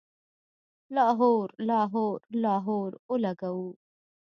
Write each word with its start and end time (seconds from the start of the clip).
لاهور، 0.95 1.47
لاهور، 1.69 2.17
لاهور 2.43 2.91
اولګوو 3.09 3.71